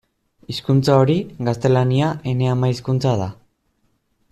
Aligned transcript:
Hizkuntza 0.53 0.95
hori, 1.01 1.17
gaztelania, 1.49 2.09
ene 2.33 2.51
ama-hizkuntza 2.55 3.15
da. 3.23 3.31